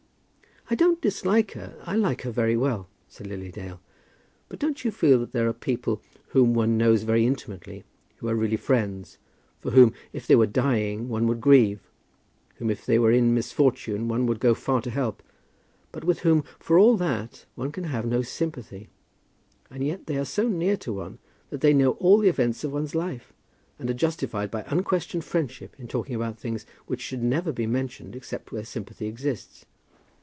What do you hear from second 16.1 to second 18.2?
whom for all that one can have